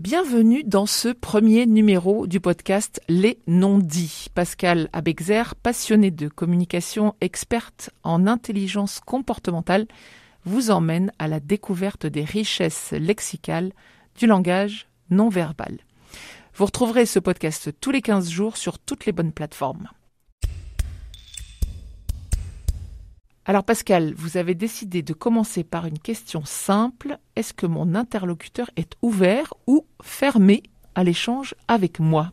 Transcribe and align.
Bienvenue 0.00 0.64
dans 0.64 0.86
ce 0.86 1.10
premier 1.10 1.66
numéro 1.66 2.26
du 2.26 2.40
podcast 2.40 3.02
Les 3.10 3.38
non-dits. 3.46 4.28
Pascal 4.34 4.88
Abexer, 4.94 5.42
passionné 5.62 6.10
de 6.10 6.26
communication, 6.28 7.14
experte 7.20 7.90
en 8.02 8.26
intelligence 8.26 9.00
comportementale, 9.00 9.86
vous 10.46 10.70
emmène 10.70 11.12
à 11.18 11.28
la 11.28 11.38
découverte 11.38 12.06
des 12.06 12.24
richesses 12.24 12.92
lexicales 12.92 13.72
du 14.16 14.26
langage 14.26 14.88
non 15.10 15.28
verbal. 15.28 15.76
Vous 16.54 16.64
retrouverez 16.64 17.04
ce 17.04 17.18
podcast 17.18 17.68
tous 17.82 17.90
les 17.90 18.00
15 18.00 18.30
jours 18.30 18.56
sur 18.56 18.78
toutes 18.78 19.04
les 19.04 19.12
bonnes 19.12 19.32
plateformes. 19.32 19.90
Alors 23.50 23.64
Pascal, 23.64 24.14
vous 24.16 24.36
avez 24.36 24.54
décidé 24.54 25.02
de 25.02 25.12
commencer 25.12 25.64
par 25.64 25.84
une 25.84 25.98
question 25.98 26.44
simple. 26.44 27.18
Est-ce 27.34 27.52
que 27.52 27.66
mon 27.66 27.96
interlocuteur 27.96 28.70
est 28.76 28.92
ouvert 29.02 29.54
ou 29.66 29.86
fermé 30.00 30.62
à 30.94 31.02
l'échange 31.02 31.56
avec 31.66 31.98
moi? 31.98 32.30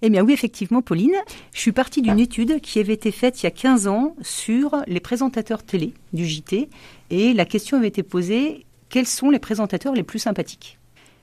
Eh 0.00 0.08
bien 0.08 0.24
oui, 0.24 0.32
effectivement, 0.32 0.80
Pauline, 0.80 1.16
je 1.52 1.60
suis 1.60 1.72
partie 1.72 2.00
d'une 2.00 2.18
étude 2.18 2.62
qui 2.62 2.80
avait 2.80 2.94
été 2.94 3.10
faite 3.10 3.42
il 3.42 3.44
y 3.44 3.46
a 3.46 3.50
15 3.50 3.88
ans 3.88 4.16
sur 4.22 4.76
les 4.86 5.00
présentateurs 5.00 5.62
télé 5.62 5.92
du 6.14 6.24
JT 6.24 6.70
et 7.10 7.34
la 7.34 7.44
question 7.44 7.76
avait 7.76 7.88
été 7.88 8.02
posée, 8.02 8.64
quels 8.88 9.06
sont 9.06 9.28
les 9.28 9.38
présentateurs 9.38 9.92
les 9.92 10.02
plus 10.02 10.20
sympathiques? 10.20 10.78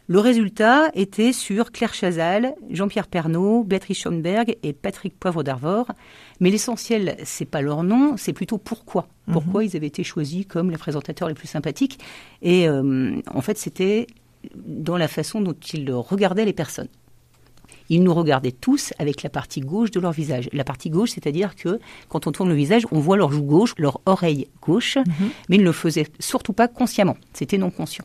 Le 0.07 0.19
résultat 0.19 0.89
était 0.95 1.31
sur 1.31 1.71
Claire 1.71 1.93
Chazal, 1.93 2.55
Jean-Pierre 2.69 3.07
Pernaud, 3.07 3.63
Béatrice 3.63 3.99
Schoenberg 3.99 4.57
et 4.61 4.73
Patrick 4.73 5.17
Poivre 5.17 5.43
d'Arvor. 5.43 5.87
Mais 6.41 6.49
l'essentiel, 6.49 7.15
c'est 7.23 7.45
pas 7.45 7.61
leur 7.61 7.83
nom, 7.83 8.17
c'est 8.17 8.33
plutôt 8.33 8.57
pourquoi. 8.57 9.07
Mhm. 9.27 9.33
Pourquoi 9.33 9.63
ils 9.63 9.77
avaient 9.77 9.87
été 9.87 10.03
choisis 10.03 10.45
comme 10.45 10.71
les 10.71 10.77
présentateurs 10.77 11.29
les 11.29 11.35
plus 11.35 11.47
sympathiques. 11.47 11.99
Et 12.41 12.67
euh, 12.67 13.15
en 13.33 13.41
fait, 13.41 13.57
c'était 13.57 14.07
dans 14.55 14.97
la 14.97 15.07
façon 15.07 15.39
dont 15.39 15.55
ils 15.73 15.89
regardaient 15.91 16.45
les 16.45 16.53
personnes. 16.53 16.89
Ils 17.89 18.03
nous 18.03 18.13
regardaient 18.13 18.51
tous 18.51 18.93
avec 18.99 19.23
la 19.23 19.29
partie 19.29 19.61
gauche 19.61 19.91
de 19.91 19.99
leur 20.01 20.11
visage. 20.11 20.49
La 20.51 20.63
partie 20.63 20.89
gauche, 20.89 21.11
c'est-à-dire 21.11 21.55
que 21.55 21.79
quand 22.09 22.27
on 22.27 22.31
tourne 22.31 22.49
le 22.49 22.55
visage, 22.55 22.85
on 22.91 22.99
voit 22.99 23.15
leur 23.15 23.31
joue 23.31 23.43
gauche, 23.43 23.73
leur 23.77 24.01
oreille 24.05 24.47
gauche, 24.61 24.97
mhm. 24.97 25.29
mais 25.47 25.55
ils 25.55 25.61
ne 25.61 25.65
le 25.65 25.71
faisaient 25.71 26.07
surtout 26.19 26.53
pas 26.53 26.67
consciemment. 26.67 27.15
C'était 27.33 27.57
non 27.57 27.71
conscient. 27.71 28.03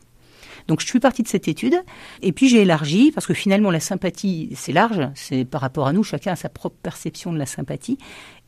Donc 0.67 0.81
je 0.81 0.87
suis 0.87 0.99
partie 0.99 1.23
de 1.23 1.27
cette 1.27 1.47
étude. 1.47 1.75
Et 2.21 2.31
puis 2.31 2.49
j'ai 2.49 2.61
élargi 2.61 3.11
parce 3.11 3.27
que 3.27 3.33
finalement 3.33 3.71
la 3.71 3.79
sympathie 3.79 4.49
c'est 4.55 4.73
large, 4.73 5.09
c'est 5.15 5.45
par 5.45 5.61
rapport 5.61 5.87
à 5.87 5.93
nous, 5.93 6.03
chacun 6.03 6.33
a 6.33 6.35
sa 6.35 6.49
propre 6.49 6.77
perception 6.81 7.31
de 7.33 7.37
la 7.37 7.45
sympathie. 7.45 7.97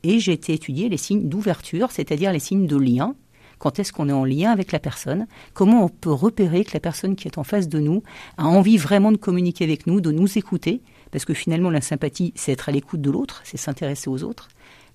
Et 0.03 0.19
j'ai 0.19 0.33
été 0.33 0.53
étudier 0.53 0.89
les 0.89 0.97
signes 0.97 1.29
d'ouverture, 1.29 1.91
c'est-à-dire 1.91 2.31
les 2.31 2.39
signes 2.39 2.67
de 2.67 2.77
lien. 2.77 3.15
Quand 3.59 3.77
est-ce 3.77 3.93
qu'on 3.93 4.09
est 4.09 4.13
en 4.13 4.25
lien 4.25 4.51
avec 4.51 4.71
la 4.71 4.79
personne? 4.79 5.27
Comment 5.53 5.85
on 5.85 5.89
peut 5.89 6.11
repérer 6.11 6.65
que 6.65 6.71
la 6.73 6.79
personne 6.79 7.15
qui 7.15 7.27
est 7.27 7.37
en 7.37 7.43
face 7.43 7.69
de 7.69 7.79
nous 7.79 8.01
a 8.37 8.45
envie 8.45 8.77
vraiment 8.77 9.11
de 9.11 9.17
communiquer 9.17 9.63
avec 9.63 9.85
nous, 9.85 10.01
de 10.01 10.11
nous 10.11 10.39
écouter? 10.39 10.81
Parce 11.11 11.25
que 11.25 11.35
finalement, 11.35 11.69
la 11.69 11.81
sympathie, 11.81 12.33
c'est 12.35 12.53
être 12.53 12.69
à 12.69 12.71
l'écoute 12.71 13.01
de 13.01 13.11
l'autre, 13.11 13.41
c'est 13.43 13.57
s'intéresser 13.57 14.09
aux 14.09 14.23
autres. 14.23 14.47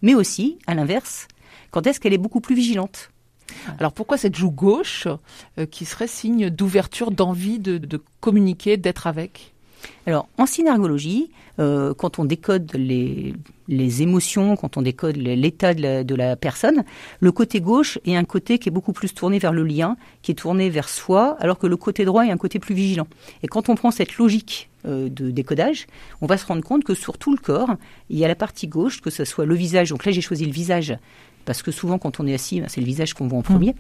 Mais 0.03 0.17
aussi, 0.17 0.59
à 0.67 0.75
l'inverse, 0.75 1.28
quand 1.70 1.87
est-ce 1.87 2.00
qu'elle 2.00 2.12
est 2.12 2.19
beaucoup 2.19 2.41
plus 2.41 2.56
vigilante? 2.56 3.11
Alors 3.78 3.92
pourquoi 3.92 4.16
cette 4.16 4.36
joue 4.36 4.50
gauche 4.50 5.06
euh, 5.58 5.66
qui 5.66 5.84
serait 5.84 6.06
signe 6.06 6.50
d'ouverture, 6.50 7.11
d'envie 7.11 7.58
de, 7.58 8.00
communiquer, 8.20 8.77
d'être 8.77 9.06
avec? 9.06 9.53
Alors, 10.06 10.28
en 10.38 10.47
synergologie, 10.47 11.30
euh, 11.58 11.94
quand 11.94 12.19
on 12.19 12.25
décode 12.25 12.72
les, 12.75 13.34
émotions, 14.03 14.56
quand 14.56 14.77
on 14.77 14.83
décode 14.83 15.16
l'état 15.16 15.75
de, 15.75 16.14
la, 16.14 16.36
personne, 16.36 16.84
le 17.20 17.33
côté 17.33 17.61
gauche 17.61 17.98
est 18.05 18.16
un 18.16 18.25
côté 18.25 18.58
qui 18.58 18.69
est 18.69 18.72
beaucoup 18.72 18.92
plus 18.92 19.14
tourné 19.14 19.38
vers 19.38 19.53
le 19.53 19.64
lien, 19.64 19.97
qui 20.22 20.33
est 20.33 20.36
tourné 20.36 20.70
vers 20.70 20.88
soi, 20.88 21.36
alors 21.41 21.58
que 21.58 21.66
le 21.66 21.77
côté 21.77 22.05
droit 22.05 22.25
est 22.25 22.31
un 22.31 22.37
côté 22.37 22.59
plus 22.59 22.75
vigilant. 22.75 23.06
Et 23.43 23.49
quand 23.49 23.69
on 23.69 23.75
prend 23.75 23.91
cette 23.91 24.16
logique 24.16 24.70
euh, 24.87 25.09
de 25.09 25.31
décodage, 25.31 25.87
on 26.20 26.26
va 26.26 26.37
se 26.37 26.47
rendre 26.47 26.62
compte 26.62 26.84
que 26.84 26.94
sur 26.94 27.19
tout 27.19 27.32
le 27.32 27.38
corps, 27.38 27.75
il 28.10 28.19
y 28.19 28.25
a 28.25 28.28
la 28.28 28.37
partie 28.37 28.66
gauche, 28.66 29.00
que 29.00 29.10
ce 29.10 29.25
soit 29.25 29.47
le 29.47 29.54
visage. 29.54 29.91
Donc 29.91 30.04
là, 30.04 30.12
j'ai 30.12 30.20
choisi 30.20 30.47
le 30.47 30.53
visage 30.53 30.97
parce 31.46 31.62
que 31.62 31.70
souvent 31.70 31.98
quand 31.98 32.20
on 32.20 32.26
est 32.26 32.34
assis, 32.34 32.60
ben, 32.60 32.68
c'est 32.68 32.80
le 32.80 32.86
visage 32.86 33.14
qu'on 33.14 33.28
voit 33.28 33.38
en 33.38 33.42
premier, 33.42 33.70
mm. 33.70 33.74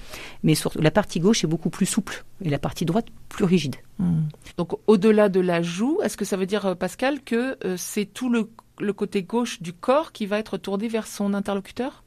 mais 0.44 0.54
la 0.76 0.90
partie 0.90 1.20
gauche 1.20 1.44
est 1.44 1.46
beaucoup 1.46 1.68
plus 1.68 1.84
souple 1.84 2.24
et 2.42 2.48
la 2.48 2.58
partie 2.58 2.86
droite 2.86 3.06
plus 3.28 3.44
rigide. 3.44 3.76
Mm. 3.98 4.20
Donc 4.56 4.72
au-delà 4.86 5.28
de 5.28 5.40
la 5.40 5.60
joue, 5.60 6.00
est-ce 6.02 6.16
que 6.16 6.24
ça 6.24 6.36
veut 6.36 6.46
dire, 6.46 6.64
euh, 6.64 6.74
Pascal, 6.74 7.22
que 7.22 7.58
euh, 7.64 7.76
c'est 7.76 8.06
tout 8.06 8.30
le, 8.30 8.48
côté 8.92 9.22
gauche 9.22 9.60
du 9.60 9.72
corps 9.72 10.12
qui 10.12 10.26
va 10.26 10.38
être 10.38 10.56
tourné 10.56 10.88
vers 10.88 11.06
son 11.06 11.34
interlocuteur? 11.34 12.02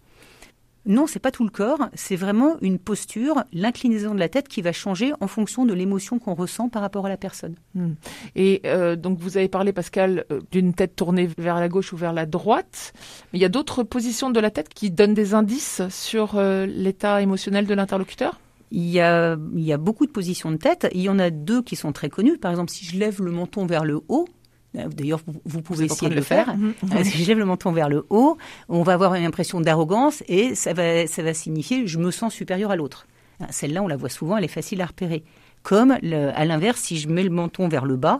Non, 0.86 1.08
c'est 1.08 1.20
pas 1.20 1.32
tout 1.32 1.44
le 1.44 1.50
corps, 1.50 1.90
c'est 1.94 2.16
vraiment 2.16 2.58
une 2.62 2.80
posture, 2.80 3.44
l'inclinaison 3.54 4.14
de 4.14 4.20
la 4.20 4.30
tête 4.30 4.48
qui 4.48 4.62
va 4.62 4.72
changer 4.72 5.14
en 5.20 5.28
fonction 5.28 5.66
de 5.66 5.74
l'émotion 5.74 6.20
qu'on 6.20 6.34
ressent 6.34 6.70
par 6.70 6.82
rapport 6.82 7.06
à 7.06 7.10
la 7.10 7.18
personne. 7.18 7.56
Hmm. 7.76 7.94
Et 8.36 8.62
euh, 8.66 8.96
donc 8.96 9.20
vous 9.20 9.38
avez 9.38 9.50
parlé, 9.50 9.74
Pascal, 9.74 10.26
euh, 10.32 10.40
d'une 10.52 10.74
tête 10.74 10.96
tournée 10.96 11.30
vers 11.38 11.60
la 11.60 11.70
gauche 11.70 11.94
ou 11.94 11.98
vers 11.98 12.14
la 12.14 12.26
droite. 12.26 12.94
Mais 13.32 13.40
il 13.40 13.42
y 13.42 13.46
a 13.46 13.50
d'autres 13.50 13.84
positions 13.84 14.30
de 14.30 14.40
la 14.40 14.52
tête 14.52 14.70
qui 14.70 14.90
donnent 14.90 15.14
des 15.14 15.34
indices 15.34 15.82
sur 15.90 16.36
euh, 16.36 16.66
l'état 16.66 17.22
émotionnel 17.22 17.68
de 17.68 17.74
l'interlocuteur? 17.74 18.40
Il 18.72 18.88
y, 18.88 19.00
a, 19.00 19.36
il 19.56 19.64
y 19.64 19.74
a 19.74 19.78
beaucoup 19.78 20.06
de 20.06 20.12
positions 20.12 20.52
de 20.52 20.58
tête. 20.58 20.88
Il 20.94 21.02
y 21.02 21.10
en 21.10 21.18
a 21.18 21.32
deux 21.32 21.64
qui 21.64 21.76
sont 21.76 21.92
très 21.92 22.10
connues. 22.10 22.38
Par 22.38 22.52
exemple, 22.52 22.70
si 22.70 22.86
je 22.86 23.00
lève 23.00 23.20
le 23.20 23.32
menton 23.32 23.66
vers 23.66 23.84
le 23.84 24.02
haut, 24.10 24.28
D'ailleurs, 24.74 25.22
vous, 25.46 25.62
pouvez 25.62 25.86
essayer 25.86 26.10
de 26.10 26.16
le 26.16 26.22
faire. 26.22 26.56
Euh, 26.96 27.04
si 27.04 27.24
je 27.24 27.28
lève 27.28 27.40
le 27.40 27.46
menton 27.46 27.72
vers 27.72 27.90
le 27.90 28.06
haut, 28.10 28.38
on 28.68 28.84
va 28.84 28.94
avoir 28.94 29.16
une 29.16 29.26
impression 29.26 29.62
d'arrogance 29.62 30.24
et 30.28 30.54
ça 30.54 30.74
va, 30.74 31.08
ça 31.08 31.24
va 31.24 31.34
signifier 31.34 31.88
je 31.88 31.98
me 31.98 32.12
sens 32.12 32.34
supérieur 32.34 32.70
à 32.70 32.76
l'autre. 32.76 33.08
Ah, 33.42 33.48
celle-là, 33.50 33.82
on 33.82 33.88
la 33.88 33.96
voit 33.96 34.10
souvent, 34.10 34.38
elle 34.38 34.44
est 34.44 34.50
facile 34.50 34.82
à 34.82 34.86
repérer. 34.86 35.24
Comme 35.64 35.92
à 35.92 36.46
l'inverse, 36.46 36.80
si 36.80 36.98
je 36.98 37.10
mets 37.10 37.24
le 37.24 37.30
menton 37.30 37.68
vers 37.68 37.86
le 37.86 37.96
bas, 37.96 38.20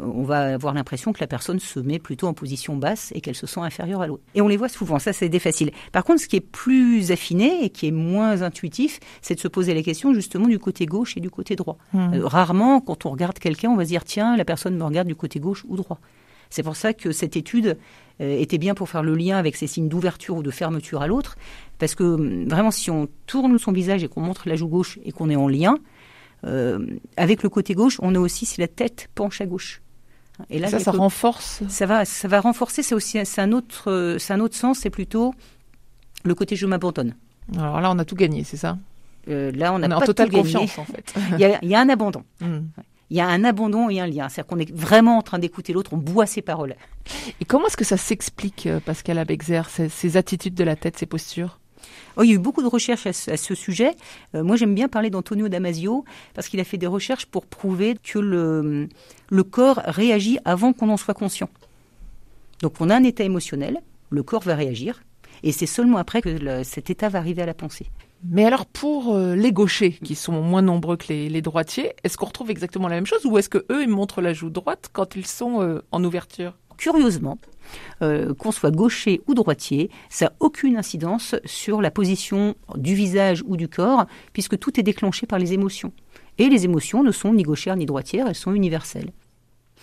on 0.00 0.22
va 0.22 0.54
avoir 0.54 0.74
l'impression 0.74 1.12
que 1.12 1.20
la 1.20 1.26
personne 1.26 1.58
se 1.58 1.80
met 1.80 1.98
plutôt 1.98 2.26
en 2.26 2.34
position 2.34 2.76
basse 2.76 3.12
et 3.14 3.20
qu'elle 3.20 3.34
se 3.34 3.46
sent 3.46 3.60
inférieure 3.60 4.00
à 4.00 4.06
l'autre. 4.06 4.22
Et 4.34 4.40
on 4.40 4.48
les 4.48 4.56
voit 4.56 4.68
souvent, 4.68 4.98
ça 4.98 5.12
c'est 5.12 5.28
des 5.28 5.38
faciles. 5.38 5.70
Par 5.92 6.04
contre, 6.04 6.20
ce 6.20 6.28
qui 6.28 6.36
est 6.36 6.40
plus 6.40 7.10
affiné 7.10 7.64
et 7.64 7.70
qui 7.70 7.86
est 7.88 7.92
moins 7.92 8.42
intuitif, 8.42 9.00
c'est 9.22 9.34
de 9.34 9.40
se 9.40 9.48
poser 9.48 9.74
la 9.74 9.82
question 9.82 10.14
justement 10.14 10.46
du 10.46 10.58
côté 10.58 10.86
gauche 10.86 11.16
et 11.16 11.20
du 11.20 11.30
côté 11.30 11.56
droit. 11.56 11.78
Mmh. 11.92 12.14
Euh, 12.14 12.26
rarement, 12.26 12.80
quand 12.80 13.06
on 13.06 13.10
regarde 13.10 13.38
quelqu'un, 13.38 13.70
on 13.70 13.76
va 13.76 13.84
se 13.84 13.88
dire 13.88 14.04
tiens, 14.04 14.36
la 14.36 14.44
personne 14.44 14.76
me 14.76 14.84
regarde 14.84 15.08
du 15.08 15.16
côté 15.16 15.40
gauche 15.40 15.64
ou 15.68 15.76
droit. 15.76 15.98
C'est 16.50 16.62
pour 16.62 16.76
ça 16.76 16.94
que 16.94 17.12
cette 17.12 17.36
étude 17.36 17.76
euh, 18.20 18.38
était 18.38 18.58
bien 18.58 18.74
pour 18.74 18.88
faire 18.88 19.02
le 19.02 19.14
lien 19.14 19.36
avec 19.36 19.56
ces 19.56 19.66
signes 19.66 19.88
d'ouverture 19.88 20.36
ou 20.36 20.42
de 20.42 20.50
fermeture 20.50 21.02
à 21.02 21.06
l'autre, 21.06 21.36
parce 21.78 21.94
que 21.94 22.04
hum, 22.04 22.48
vraiment, 22.48 22.70
si 22.70 22.90
on 22.90 23.08
tourne 23.26 23.58
son 23.58 23.72
visage 23.72 24.02
et 24.02 24.08
qu'on 24.08 24.20
montre 24.20 24.48
la 24.48 24.56
joue 24.56 24.68
gauche 24.68 24.98
et 25.04 25.12
qu'on 25.12 25.28
est 25.30 25.36
en 25.36 25.48
lien, 25.48 25.74
euh, 25.74 25.78
avec 27.16 27.42
le 27.42 27.48
côté 27.48 27.74
gauche, 27.74 27.98
on 28.00 28.14
a 28.14 28.18
aussi 28.18 28.46
si 28.46 28.60
la 28.60 28.68
tête 28.68 29.08
penche 29.14 29.40
à 29.40 29.46
gauche. 29.46 29.82
Et 30.50 30.60
là, 30.60 30.68
ça, 30.68 30.78
ça 30.78 30.92
renforce. 30.92 31.62
Ça 31.68 31.86
va, 31.86 32.04
ça 32.04 32.28
va 32.28 32.40
renforcer. 32.40 32.84
C'est 32.84 32.94
aussi, 32.94 33.18
c'est 33.24 33.40
un 33.40 33.50
autre, 33.50 34.16
c'est 34.20 34.32
un 34.32 34.40
autre 34.40 34.54
sens. 34.54 34.78
C'est 34.78 34.90
plutôt 34.90 35.34
le 36.24 36.34
côté 36.34 36.56
je 36.56 36.66
m'abandonne. 36.66 37.14
Alors 37.56 37.80
là, 37.80 37.90
on 37.90 37.98
a 37.98 38.04
tout 38.04 38.14
gagné, 38.14 38.44
c'est 38.44 38.56
ça? 38.56 38.78
Euh, 39.28 39.52
là, 39.52 39.72
on, 39.74 39.82
a 39.82 39.94
en 39.94 40.00
totale 40.00 40.30
confiance 40.30 40.78
en 40.78 40.84
fait. 40.84 41.14
il, 41.38 41.68
y 41.68 41.74
a, 41.74 41.80
un 41.80 41.88
abandon. 41.88 42.24
Hmm. 42.40 42.68
Il 43.10 43.16
y 43.16 43.22
a 43.22 43.26
un 43.26 43.42
abandon 43.42 43.88
et 43.88 44.00
un 44.00 44.06
lien. 44.06 44.28
C'est-à-dire 44.28 44.46
qu'on 44.46 44.58
est 44.58 44.70
vraiment 44.70 45.16
en 45.16 45.22
train 45.22 45.38
d'écouter 45.38 45.72
l'autre, 45.72 45.94
on 45.94 45.96
boit 45.96 46.26
ses 46.26 46.42
paroles. 46.42 46.76
Et 47.40 47.46
comment 47.46 47.66
est-ce 47.66 47.76
que 47.78 47.84
ça 47.84 47.96
s'explique, 47.96 48.66
euh, 48.66 48.80
Pascal 48.80 49.16
Abexer, 49.16 49.62
ces 49.88 50.16
attitudes 50.18 50.54
de 50.54 50.62
la 50.62 50.76
tête, 50.76 50.98
ces 50.98 51.06
postures? 51.06 51.57
Oh, 52.16 52.22
il 52.22 52.28
y 52.28 52.32
a 52.32 52.34
eu 52.34 52.38
beaucoup 52.38 52.62
de 52.62 52.68
recherches 52.68 53.06
à 53.06 53.12
ce, 53.12 53.54
sujet. 53.54 53.92
Euh, 54.34 54.42
moi, 54.42 54.56
j'aime 54.56 54.74
bien 54.74 54.88
parler 54.88 55.10
d'Antonio 55.10 55.48
Damasio 55.48 56.04
parce 56.34 56.48
qu'il 56.48 56.60
a 56.60 56.64
fait 56.64 56.78
des 56.78 56.86
recherches 56.86 57.26
pour 57.26 57.46
prouver 57.46 57.96
que 58.02 58.18
le, 58.18 58.88
le 59.30 59.42
corps 59.44 59.80
réagit 59.84 60.38
avant 60.44 60.72
qu'on 60.72 60.88
en 60.88 60.96
soit 60.96 61.14
conscient. 61.14 61.50
Donc, 62.60 62.80
on 62.80 62.90
a 62.90 62.96
un 62.96 63.04
état 63.04 63.24
émotionnel, 63.24 63.80
le 64.10 64.22
corps 64.22 64.42
va 64.42 64.54
réagir, 64.54 65.02
et 65.42 65.52
c'est 65.52 65.66
seulement 65.66 65.98
après 65.98 66.22
que 66.22 66.62
cet 66.64 66.90
état 66.90 67.08
va 67.08 67.18
arriver 67.18 67.42
à 67.42 67.46
la 67.46 67.54
pensée. 67.54 67.86
Mais 68.24 68.44
alors 68.44 68.66
pour 68.66 69.14
euh, 69.14 69.36
les 69.36 69.52
gauchers, 69.52 69.92
qui 69.92 70.14
sont 70.16 70.42
moins 70.42 70.62
nombreux 70.62 70.96
que 70.96 71.12
les, 71.12 71.42
droitiers, 71.42 71.92
est-ce 72.02 72.16
qu'on 72.16 72.26
retrouve 72.26 72.50
exactement 72.50 72.88
la 72.88 72.96
même 72.96 73.06
chose 73.06 73.24
ou 73.24 73.38
est-ce 73.38 73.48
que 73.48 73.64
eux 73.70 73.82
ils 73.82 73.88
montrent 73.88 74.20
la 74.20 74.32
joue 74.32 74.50
droite 74.50 74.88
quand 74.92 75.14
ils 75.14 75.26
sont 75.26 75.62
euh, 75.62 75.82
en 75.92 76.02
ouverture? 76.02 76.54
Curieusement, 76.78 77.38
euh, 78.02 78.34
qu'on 78.34 78.52
soit 78.52 78.70
gaucher 78.70 79.20
ou 79.26 79.34
droitier, 79.34 79.90
ça 80.08 80.26
n'a 80.26 80.32
aucune 80.40 80.76
incidence 80.76 81.34
sur 81.44 81.80
la 81.80 81.90
position 81.90 82.54
du 82.76 82.94
visage 82.94 83.42
ou 83.46 83.56
du 83.56 83.68
corps, 83.68 84.06
puisque 84.32 84.58
tout 84.58 84.78
est 84.78 84.82
déclenché 84.82 85.26
par 85.26 85.38
les 85.38 85.52
émotions. 85.52 85.92
Et 86.38 86.48
les 86.48 86.64
émotions 86.64 87.02
ne 87.02 87.12
sont 87.12 87.34
ni 87.34 87.42
gauchères 87.42 87.76
ni 87.76 87.86
droitières, 87.86 88.26
elles 88.28 88.34
sont 88.34 88.52
universelles. 88.52 89.10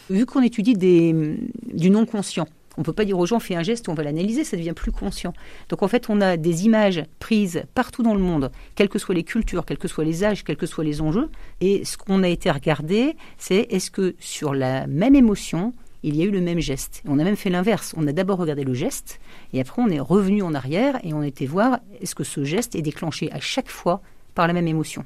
Vu 0.09 0.25
qu'on 0.25 0.41
étudie 0.41 0.75
du 0.75 1.89
non-conscient, 1.89 2.47
on 2.77 2.81
ne 2.81 2.85
peut 2.85 2.93
pas 2.93 3.05
dire 3.05 3.17
aux 3.17 3.25
gens 3.25 3.39
fais 3.39 3.55
un 3.55 3.63
geste, 3.63 3.89
on 3.89 3.93
va 3.93 4.03
l'analyser, 4.03 4.43
ça 4.43 4.57
devient 4.57 4.73
plus 4.73 4.91
conscient. 4.91 5.33
Donc 5.69 5.83
en 5.83 5.87
fait, 5.87 6.09
on 6.09 6.21
a 6.21 6.37
des 6.37 6.65
images 6.65 7.03
prises 7.19 7.63
partout 7.73 8.03
dans 8.03 8.13
le 8.13 8.19
monde, 8.19 8.51
quelles 8.75 8.89
que 8.89 8.99
soient 8.99 9.15
les 9.15 9.23
cultures, 9.23 9.65
quels 9.65 9.77
que 9.77 9.87
soient 9.87 10.03
les 10.03 10.23
âges, 10.23 10.43
quels 10.43 10.57
que 10.57 10.65
soient 10.65 10.83
les 10.83 11.01
enjeux. 11.01 11.29
Et 11.61 11.85
ce 11.85 11.97
qu'on 11.97 12.23
a 12.23 12.27
été 12.27 12.51
regardé, 12.51 13.15
c'est 13.37 13.67
est-ce 13.69 13.91
que 13.91 14.15
sur 14.19 14.53
la 14.53 14.87
même 14.87 15.15
émotion, 15.15 15.73
il 16.07 16.15
y 16.15 16.21
a 16.21 16.25
eu 16.25 16.31
le 16.31 16.41
même 16.41 16.59
geste. 16.59 17.01
On 17.07 17.19
a 17.19 17.23
même 17.23 17.35
fait 17.35 17.49
l'inverse. 17.49 17.93
On 17.97 18.07
a 18.07 18.11
d'abord 18.11 18.37
regardé 18.37 18.63
le 18.63 18.73
geste, 18.73 19.19
et 19.53 19.59
après 19.59 19.81
on 19.81 19.89
est 19.89 19.99
revenu 19.99 20.41
en 20.41 20.53
arrière 20.53 20.99
et 21.03 21.13
on 21.13 21.23
été 21.23 21.45
voir 21.45 21.79
est-ce 22.01 22.15
que 22.15 22.23
ce 22.23 22.43
geste 22.43 22.75
est 22.75 22.81
déclenché 22.81 23.31
à 23.31 23.39
chaque 23.39 23.69
fois 23.69 24.01
par 24.33 24.47
la 24.47 24.53
même 24.53 24.67
émotion? 24.67 25.03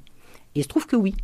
Et 0.55 0.59
il 0.59 0.63
se 0.63 0.67
trouve 0.67 0.87
que 0.87 0.95
oui. 0.95 1.15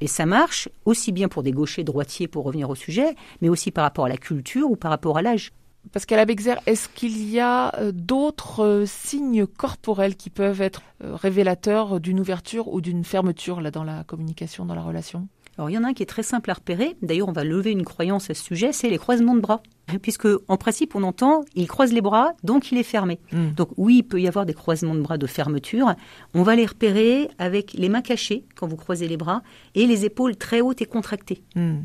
Et 0.00 0.06
ça 0.06 0.26
marche 0.26 0.68
aussi 0.84 1.12
bien 1.12 1.28
pour 1.28 1.42
des 1.42 1.52
gauchers, 1.52 1.84
droitiers, 1.84 2.28
pour 2.28 2.44
revenir 2.44 2.68
au 2.68 2.74
sujet, 2.74 3.14
mais 3.40 3.48
aussi 3.48 3.70
par 3.70 3.84
rapport 3.84 4.04
à 4.04 4.08
la 4.08 4.16
culture 4.16 4.70
ou 4.70 4.76
par 4.76 4.90
rapport 4.90 5.16
à 5.16 5.22
l'âge. 5.22 5.52
Pascal 5.92 6.18
Abexer, 6.18 6.54
est-ce 6.66 6.88
qu'il 6.88 7.30
y 7.30 7.38
a 7.38 7.74
euh, 7.76 7.92
d'autres 7.92 8.64
euh, 8.64 8.86
signes 8.86 9.46
corporels 9.46 10.16
qui 10.16 10.30
peuvent 10.30 10.62
être 10.62 10.82
euh, 11.02 11.14
révélateurs 11.14 12.00
d'une 12.00 12.20
ouverture 12.20 12.72
ou 12.72 12.80
d'une 12.80 13.04
fermeture 13.04 13.60
là 13.60 13.70
dans 13.70 13.84
la 13.84 14.02
communication, 14.04 14.64
dans 14.64 14.74
la 14.74 14.82
relation? 14.82 15.28
Alors 15.56 15.70
il 15.70 15.74
y 15.74 15.78
en 15.78 15.84
a 15.84 15.88
un 15.88 15.94
qui 15.94 16.02
est 16.02 16.06
très 16.06 16.22
simple 16.22 16.50
à 16.50 16.54
repérer. 16.54 16.96
D'ailleurs, 17.02 17.28
on 17.28 17.32
va 17.32 17.44
lever 17.44 17.70
une 17.70 17.84
croyance 17.84 18.30
à 18.30 18.34
ce 18.34 18.42
sujet, 18.42 18.72
c'est 18.72 18.88
les 18.88 18.98
croisements 18.98 19.34
de 19.34 19.40
bras. 19.40 19.62
Puisque 20.02 20.26
en 20.48 20.56
principe, 20.56 20.94
on 20.94 21.02
entend, 21.02 21.44
il 21.54 21.68
croise 21.68 21.92
les 21.92 22.00
bras, 22.00 22.32
donc 22.42 22.72
il 22.72 22.78
est 22.78 22.84
fermé. 22.84 23.20
Hmm. 23.32 23.50
Donc 23.50 23.68
oui, 23.76 23.98
il 23.98 24.02
peut 24.02 24.20
y 24.20 24.26
avoir 24.26 24.46
des 24.46 24.54
croisements 24.54 24.94
de 24.94 25.00
bras 25.00 25.18
de 25.18 25.26
fermeture. 25.26 25.94
On 26.34 26.42
va 26.42 26.56
les 26.56 26.66
repérer 26.66 27.28
avec 27.38 27.74
les 27.74 27.88
mains 27.88 28.02
cachées 28.02 28.44
quand 28.56 28.66
vous 28.66 28.76
croisez 28.76 29.06
les 29.06 29.16
bras 29.16 29.42
et 29.74 29.86
les 29.86 30.04
épaules 30.04 30.36
très 30.36 30.60
hautes 30.60 30.82
et 30.82 30.86
contractées. 30.86 31.42
Hmm. 31.54 31.78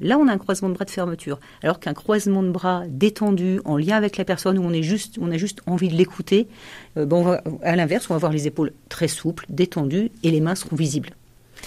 Là, 0.00 0.18
on 0.18 0.26
a 0.26 0.32
un 0.32 0.38
croisement 0.38 0.68
de 0.68 0.74
bras 0.74 0.84
de 0.84 0.90
fermeture. 0.90 1.38
Alors 1.62 1.78
qu'un 1.78 1.94
croisement 1.94 2.42
de 2.42 2.50
bras 2.50 2.82
détendu, 2.88 3.60
en 3.64 3.76
lien 3.76 3.96
avec 3.96 4.16
la 4.16 4.24
personne, 4.24 4.58
où 4.58 4.62
on, 4.62 4.72
est 4.72 4.82
juste, 4.82 5.18
on 5.20 5.30
a 5.30 5.36
juste 5.36 5.60
envie 5.66 5.88
de 5.88 5.94
l'écouter, 5.94 6.48
euh, 6.96 7.06
bon, 7.06 7.38
à 7.62 7.76
l'inverse, 7.76 8.06
on 8.10 8.14
va 8.14 8.16
avoir 8.16 8.32
les 8.32 8.46
épaules 8.46 8.72
très 8.88 9.08
souples, 9.08 9.46
détendues, 9.48 10.10
et 10.22 10.30
les 10.30 10.40
mains 10.40 10.56
seront 10.56 10.76
visibles. 10.76 11.10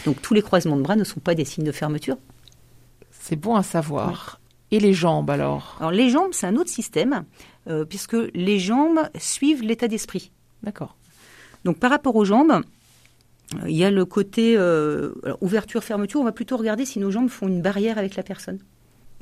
Donc 0.05 0.21
tous 0.21 0.33
les 0.33 0.41
croisements 0.41 0.77
de 0.77 0.81
bras 0.81 0.95
ne 0.95 1.03
sont 1.03 1.19
pas 1.19 1.35
des 1.35 1.45
signes 1.45 1.65
de 1.65 1.71
fermeture. 1.71 2.17
C'est 3.11 3.35
bon 3.35 3.55
à 3.55 3.63
savoir. 3.63 4.39
Et 4.71 4.79
les 4.79 4.93
jambes 4.93 5.29
alors? 5.29 5.77
Alors 5.79 5.91
les 5.91 6.09
jambes, 6.09 6.31
c'est 6.33 6.47
un 6.47 6.55
autre 6.55 6.69
système, 6.69 7.23
euh, 7.69 7.85
puisque 7.85 8.17
les 8.33 8.59
jambes 8.59 9.09
suivent 9.17 9.63
l'état 9.63 9.87
d'esprit. 9.87 10.31
D'accord. 10.63 10.95
Donc 11.63 11.77
par 11.77 11.89
rapport 11.89 12.15
aux 12.15 12.25
jambes, 12.25 12.61
il 13.65 13.75
y 13.75 13.85
a 13.85 13.91
le 13.91 14.05
côté 14.05 14.55
euh, 14.57 15.13
ouverture-fermeture. 15.41 16.19
On 16.19 16.25
va 16.25 16.31
plutôt 16.31 16.57
regarder 16.57 16.85
si 16.85 16.99
nos 16.99 17.11
jambes 17.11 17.29
font 17.29 17.47
une 17.47 17.61
barrière 17.61 17.97
avec 17.97 18.15
la 18.15 18.23
personne. 18.23 18.59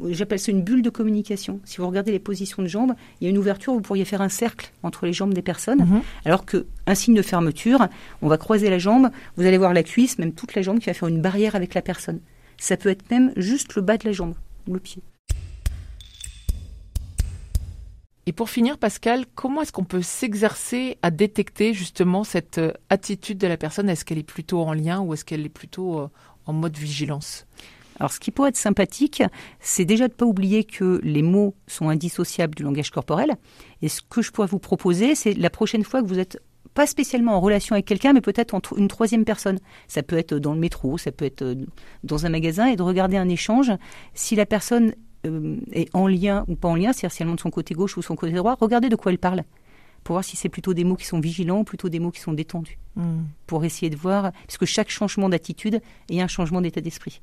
J'appelle 0.09 0.39
ça 0.39 0.51
une 0.51 0.62
bulle 0.62 0.81
de 0.81 0.89
communication. 0.89 1.62
Si 1.63 1.77
vous 1.77 1.88
regardez 1.88 2.12
les 2.12 2.19
positions 2.19 2.62
de 2.62 2.68
jambes, 2.68 2.94
il 3.19 3.25
y 3.25 3.27
a 3.27 3.30
une 3.30 3.38
ouverture, 3.38 3.74
vous 3.74 3.81
pourriez 3.81 4.03
faire 4.03 4.21
un 4.21 4.30
cercle 4.30 4.71
entre 4.83 5.06
les 5.06 5.13
jambes 5.13 5.33
des 5.33 5.42
personnes, 5.42 5.86
mhm. 5.86 6.01
alors 6.25 6.45
qu'un 6.45 6.95
signe 6.95 7.15
de 7.15 7.21
fermeture, 7.21 7.88
on 8.21 8.27
va 8.27 8.38
croiser 8.38 8.69
la 8.69 8.77
jambe, 8.77 9.09
vous 9.38 9.45
allez 9.45 9.57
voir 9.57 9.74
la 9.74 9.83
cuisse, 9.83 10.19
même 10.19 10.33
toute 10.33 10.53
la 10.56 10.62
jambe 10.62 10.80
qui 10.80 10.88
va 10.88 10.94
faire 10.94 11.07
une 11.07 11.21
barrière 11.21 11.56
avec 11.56 11.74
la 11.74 11.81
personne. 11.81 12.19
Ça 12.57 12.77
peut 12.77 12.89
être 12.89 13.09
même 13.09 13.31
juste 13.38 13.75
le 13.75 13.81
bas 13.81 13.97
de 13.97 14.06
la 14.06 14.12
jambe 14.12 14.36
ou 14.68 14.74
le 14.74 14.80
pied. 14.80 15.01
Et 18.27 18.31
pour 18.31 18.50
finir, 18.50 18.80
Pascal, 18.80 19.25
comment 19.36 19.62
est-ce 19.62 19.71
qu'on 19.71 19.83
peut 19.83 20.01
s'exercer 20.01 20.98
à 21.03 21.12
détecter 21.12 21.74
justement 21.74 22.24
cette 22.24 22.57
euh, 22.57 22.74
attitude 22.89 23.38
de 23.38 23.45
la 23.45 23.56
personne? 23.56 23.88
Est-ce 23.88 24.03
qu'elle 24.03 24.18
est 24.18 24.24
plutôt 24.24 24.62
en 24.62 24.74
lien 24.74 25.00
ou 25.00 25.13
est-ce 25.13 25.24
qu'elle 25.24 25.45
est 25.45 25.50
plutôt 25.50 26.00
euh, 26.00 26.09
en 26.48 26.53
mode 26.53 26.75
vigilance? 26.75 27.45
Alors, 28.00 28.12
ce 28.12 28.19
qui 28.19 28.31
pourrait 28.31 28.50
être 28.50 28.57
sympathique, 28.57 29.24
c'est 29.59 29.86
déjà 29.86 30.07
de 30.07 30.13
ne 30.13 30.18
pas 30.18 30.25
oublier 30.25 30.63
que 30.63 31.00
les 31.03 31.21
mots 31.21 31.56
sont 31.68 31.89
indissociables 31.89 32.56
du 32.56 32.63
langage 32.63 32.92
corporel. 32.92 33.36
Et 33.81 33.88
ce 33.88 34.01
que 34.01 34.21
je 34.21 34.31
pourrais 34.31 34.47
vous 34.47 34.59
proposer, 34.59 35.15
c'est 35.15 35.33
la 35.33 35.50
prochaine 35.50 35.83
fois 35.83 36.01
que 36.01 36.07
vous 36.07 36.19
êtes 36.19 36.42
pas 36.74 36.88
spécialement 36.88 37.36
en 37.36 37.39
relation 37.39 37.74
avec 37.74 37.86
quelqu'un, 37.86 38.12
mais 38.12 38.21
peut-être 38.21 38.53
entre 38.53 38.77
une 38.77 38.89
troisième 38.89 39.24
personne. 39.24 39.59
Ça 39.88 40.03
peut 40.03 40.18
être 40.18 40.33
dans 40.36 40.53
le 40.53 40.59
métro, 40.59 40.97
ça 40.97 41.12
peut 41.12 41.24
être 41.24 41.42
euh, 41.42 41.56
dans 42.03 42.25
un 42.25 42.30
magasin, 42.30 42.68
et 42.68 42.75
de 42.75 42.83
regarder 42.83 43.15
un 43.15 43.30
échange. 43.30 43.71
Si 44.13 44.36
la 44.36 44.45
personne 44.45 44.94
euh, 45.25 45.56
est 45.71 45.94
en 45.95 46.07
lien 46.07 46.44
ou 46.50 46.56
pas 46.56 46.68
en 46.68 46.75
lien, 46.75 46.91
c'est-à-dire 46.91 47.15
si 47.15 47.21
elle 47.24 47.30
monte 47.30 47.39
son 47.39 47.50
côté 47.50 47.74
gauche 47.75 47.95
ou 47.95 48.01
son 48.01 48.18
côté 48.18 48.33
droit, 48.33 48.57
regardez 48.59 48.89
de 48.89 48.98
quoi 48.98 49.13
elle 49.13 49.19
parle 49.19 49.44
pour 50.03 50.13
voir 50.13 50.24
si 50.24 50.38
c'est 50.38 50.50
plutôt 50.50 50.75
des 50.75 50.83
mots 50.83 50.95
qui 50.95 51.06
sont 51.06 51.19
vigilants 51.19 51.62
ou 51.62 51.63
plutôt 51.63 51.89
des 51.89 52.00
mots 52.00 52.12
qui 52.12 52.19
sont 52.21 52.33
détendus. 52.33 52.77
Hmm. 52.95 53.24
Pour 53.48 53.65
essayer 53.65 53.89
de 53.89 53.95
voir, 53.95 54.31
parce 54.45 54.57
que 54.59 54.68
chaque 54.68 54.89
changement 54.89 55.30
d'attitude 55.30 55.81
est 56.12 56.21
un 56.21 56.27
changement 56.27 56.62
d'état 56.62 56.80
d'esprit. 56.80 57.21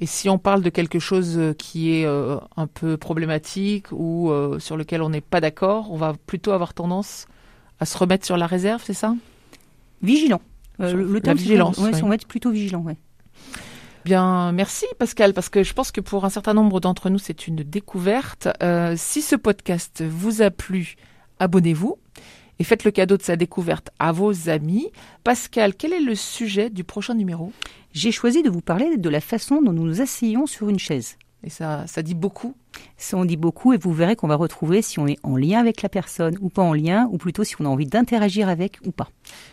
Et 0.00 0.06
si 0.06 0.28
on 0.28 0.38
parle 0.38 0.62
de 0.62 0.70
quelque 0.70 0.98
chose 0.98 1.36
euh, 1.38 1.52
qui 1.54 1.92
est 1.92 2.06
euh, 2.06 2.38
un 2.56 2.66
peu 2.66 2.96
problématique 2.96 3.86
ou 3.90 4.30
sur 4.58 4.76
lequel 4.76 5.02
on 5.02 5.10
n'est 5.10 5.20
pas 5.20 5.40
d'accord, 5.40 5.90
on 5.90 5.96
va 5.96 6.14
plutôt 6.26 6.52
avoir 6.52 6.74
tendance 6.74 7.26
à 7.80 7.86
se 7.86 7.96
remettre 7.96 8.26
sur 8.26 8.36
la 8.36 8.46
réserve, 8.46 8.82
c'est 8.84 8.94
ça? 8.94 9.14
Vigilant. 10.02 10.40
le, 10.78 11.20
la 11.24 11.34
vigilance. 11.34 11.78
On 11.78 12.08
va 12.08 12.14
être 12.14 12.26
plutôt 12.26 12.50
vigilant, 12.50 12.80
ouais. 12.80 12.96
Bien, 14.08 14.52
merci 14.52 14.86
Pascal, 14.98 15.34
parce 15.34 15.50
que 15.50 15.62
je 15.62 15.74
pense 15.74 15.92
que 15.92 16.00
pour 16.00 16.24
un 16.24 16.30
certain 16.30 16.54
nombre 16.54 16.80
d'entre 16.80 17.10
nous, 17.10 17.18
c'est 17.18 17.46
une 17.46 17.56
découverte. 17.56 18.48
Euh, 18.62 18.94
si 18.96 19.20
ce 19.20 19.36
podcast 19.36 20.02
vous 20.02 20.40
a 20.40 20.50
plu, 20.50 20.96
abonnez-vous 21.40 21.98
et 22.58 22.64
faites 22.64 22.84
le 22.84 22.90
cadeau 22.90 23.16
de 23.16 23.22
sa 23.22 23.36
découverte 23.36 23.90
à 23.98 24.12
vos 24.12 24.48
amis. 24.48 24.90
Pascal, 25.24 25.74
quel 25.74 25.92
est 25.92 26.00
le 26.00 26.14
sujet 26.14 26.70
du 26.70 26.84
prochain 26.84 27.14
numéro? 27.14 27.52
J'ai 27.92 28.12
choisi 28.12 28.42
de 28.42 28.50
vous 28.50 28.60
parler 28.60 28.96
de 28.96 29.08
la 29.08 29.20
façon 29.20 29.62
dont 29.62 29.72
nous 29.72 29.84
nous 29.84 30.00
asseyons 30.00 30.46
sur 30.46 30.68
une 30.68 30.78
chaise. 30.78 31.16
Et 31.44 31.50
ça, 31.50 31.86
ça 31.86 32.02
dit 32.02 32.14
beaucoup 32.14 32.54
Ça 32.96 33.16
en 33.16 33.24
dit 33.24 33.36
beaucoup 33.36 33.72
et 33.72 33.78
vous 33.78 33.92
verrez 33.92 34.16
qu'on 34.16 34.26
va 34.26 34.34
retrouver 34.34 34.82
si 34.82 34.98
on 34.98 35.06
est 35.06 35.18
en 35.22 35.36
lien 35.36 35.60
avec 35.60 35.82
la 35.82 35.88
personne 35.88 36.36
ou 36.40 36.48
pas 36.48 36.62
en 36.62 36.74
lien, 36.74 37.08
ou 37.12 37.18
plutôt 37.18 37.44
si 37.44 37.54
on 37.60 37.64
a 37.64 37.68
envie 37.68 37.86
d'interagir 37.86 38.48
avec 38.48 38.78
ou 38.84 38.90
pas. 38.90 39.08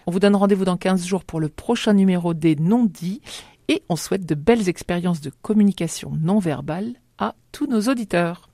On 0.08 0.12
vous 0.12 0.20
donne 0.20 0.36
rendez-vous 0.36 0.66
dans 0.66 0.78
15 0.78 1.06
jours 1.06 1.24
pour 1.24 1.40
le 1.40 1.50
prochain 1.50 1.94
numéro 1.94 2.34
des 2.34 2.56
non-dits 2.56 3.22
et 3.68 3.84
on 3.90 3.96
souhaite 3.96 4.26
de 4.26 4.36
belles 4.36 4.68
expériences 4.70 5.22
de 5.22 5.32
communication 5.42 6.14
non 6.20 6.40
verbale 6.40 6.94
à 7.18 7.36
tous 7.52 7.68
nos 7.68 7.82
auditeurs. 7.82 8.50